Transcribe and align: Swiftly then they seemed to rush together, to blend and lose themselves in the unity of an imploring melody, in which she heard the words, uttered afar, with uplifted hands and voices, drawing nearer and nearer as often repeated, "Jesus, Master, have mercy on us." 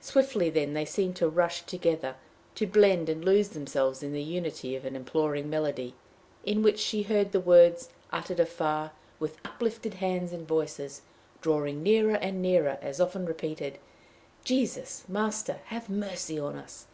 Swiftly 0.00 0.50
then 0.50 0.74
they 0.74 0.84
seemed 0.84 1.14
to 1.14 1.28
rush 1.28 1.62
together, 1.62 2.16
to 2.56 2.66
blend 2.66 3.08
and 3.08 3.24
lose 3.24 3.50
themselves 3.50 4.02
in 4.02 4.12
the 4.12 4.20
unity 4.20 4.74
of 4.74 4.84
an 4.84 4.96
imploring 4.96 5.48
melody, 5.48 5.94
in 6.44 6.60
which 6.60 6.80
she 6.80 7.02
heard 7.04 7.30
the 7.30 7.38
words, 7.38 7.88
uttered 8.12 8.40
afar, 8.40 8.90
with 9.20 9.36
uplifted 9.44 9.94
hands 9.94 10.32
and 10.32 10.48
voices, 10.48 11.02
drawing 11.40 11.84
nearer 11.84 12.16
and 12.16 12.42
nearer 12.42 12.78
as 12.82 13.00
often 13.00 13.24
repeated, 13.24 13.78
"Jesus, 14.42 15.04
Master, 15.06 15.60
have 15.66 15.88
mercy 15.88 16.36
on 16.36 16.56
us." 16.56 16.86